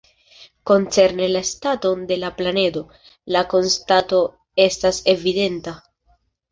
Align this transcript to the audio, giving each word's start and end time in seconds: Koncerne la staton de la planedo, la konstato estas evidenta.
Koncerne 0.69 1.27
la 1.33 1.43
staton 1.49 2.01
de 2.13 2.17
la 2.23 2.33
planedo, 2.39 2.85
la 3.37 3.47
konstato 3.55 4.27
estas 4.69 5.05
evidenta. 5.17 5.81